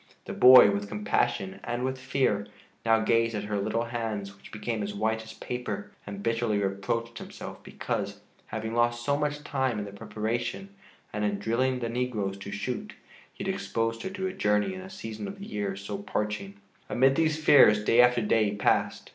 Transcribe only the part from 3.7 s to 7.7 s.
hands, which became as white as paper, and bitterly reproached himself